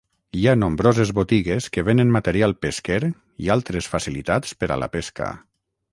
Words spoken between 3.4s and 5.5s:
i altres facilitats per a la pesca.